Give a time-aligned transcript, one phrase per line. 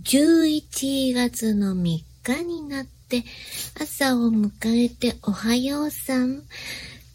[0.00, 2.04] 11月の3日
[2.46, 3.24] になって
[3.78, 4.50] 朝を迎
[4.86, 6.44] えておはようさん。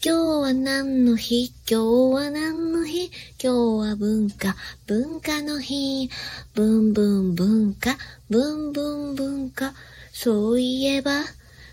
[0.00, 1.52] 日は何の日？
[1.68, 3.10] 今日は何の日？
[3.42, 3.52] 今
[3.82, 4.54] 日は文化、
[4.86, 6.08] 文化の日。
[6.54, 7.96] ブンブン文化、
[8.30, 9.74] ブンブン文化。
[10.12, 11.24] そういえば、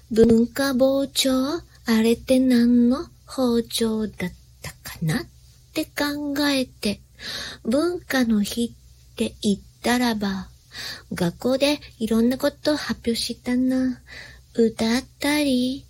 [0.09, 1.31] 文化包丁、
[1.85, 4.31] あれって何の包丁だっ
[4.63, 5.21] たかな？
[5.21, 5.25] っ
[5.71, 6.99] て考えて、
[7.63, 10.47] 文化の日って言ったらば、
[11.13, 14.01] 学校でいろんなことを発表したな。
[14.53, 15.85] 歌ったり、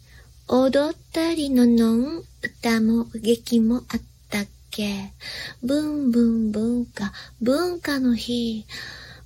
[0.48, 5.12] 踊ったりののん、歌も劇もあったっけ。
[5.64, 8.66] ブンブン文化、文化の日、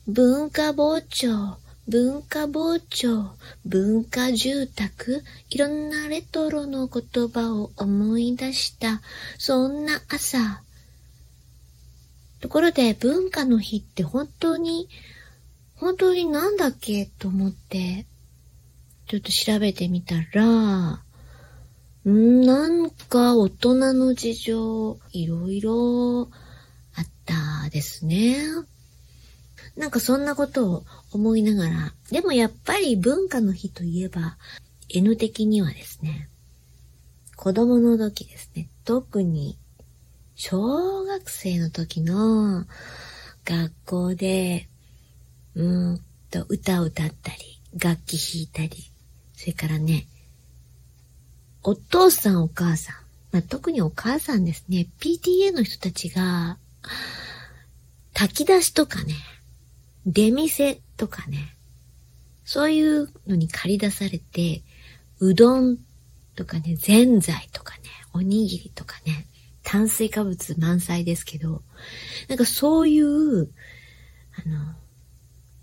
[0.08, 3.32] 文化包丁、文化包丁、
[3.66, 9.02] 文化住宅、いろんなレトロの言葉を思い出した、
[9.38, 10.62] そんな朝。
[12.42, 14.88] ところで文化の日って本当に
[15.80, 17.06] 本当になんだっけ？
[17.06, 18.06] と思って、
[19.08, 21.02] ちょっと調べてみたら、
[22.06, 26.30] んなんか大人の事情、いろいろ
[26.96, 28.38] あったですね。
[29.78, 34.38] なんかそんなことを思いながら、でもやっぱり文化の日といえば、
[34.90, 36.28] N 的にはですね、
[37.38, 39.58] 子供の時ですね、特に
[40.36, 42.66] 小学生の時の
[43.46, 44.68] 学校で
[45.60, 48.92] うんと歌を歌ったり、楽器弾いたり、
[49.36, 50.08] それからね、
[51.64, 52.96] お父さんお母さん、
[53.34, 56.58] まあ、特にお母さんですね、PTA の人たちが、
[58.14, 59.16] 炊き出しとかね、
[60.06, 61.58] 出店とかね、
[62.46, 64.64] そういうのに借り出されて、
[65.20, 65.78] うどん
[66.36, 67.82] とかね、ぜんざいとかね、
[68.14, 69.28] おにぎりとかね、
[69.64, 71.64] 炭水化物満載ですけど、
[72.30, 73.52] なんかそういう、
[74.34, 74.76] あの、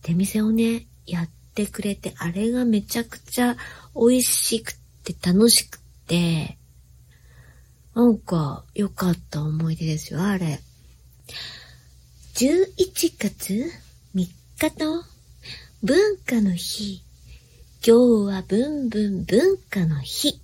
[0.06, 3.56] 出店をね、やってくれて、あれがめちゃくちゃ
[3.92, 6.58] 美味しくて楽しくて、
[7.92, 10.60] なんか良かった思い出ですよ、あれ。
[12.34, 12.68] 11
[13.18, 13.68] 月3
[14.14, 14.30] 日
[14.78, 15.02] の
[15.82, 17.02] 文化の日。
[17.84, 20.40] 今日はブンブン文化の日。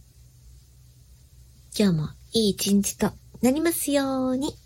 [1.79, 3.13] 今日もいい一日と
[3.43, 4.57] なりますように。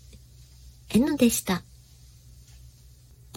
[0.89, 1.66] えのでした。